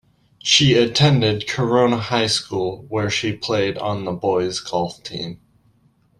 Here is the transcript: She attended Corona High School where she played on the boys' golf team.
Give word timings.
She 0.39 0.73
attended 0.73 1.47
Corona 1.47 1.97
High 1.97 2.25
School 2.25 2.87
where 2.89 3.11
she 3.11 3.33
played 3.35 3.77
on 3.77 4.03
the 4.03 4.11
boys' 4.11 4.59
golf 4.59 5.03
team. 5.03 5.39